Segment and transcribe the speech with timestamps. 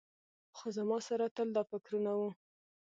[0.55, 2.29] خو زما سره تل دا فکرونه وو.